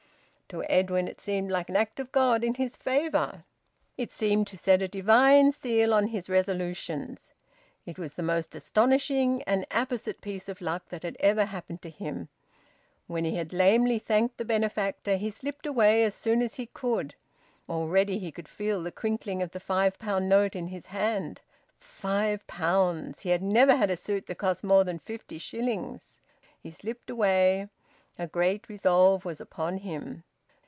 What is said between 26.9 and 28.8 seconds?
away. A great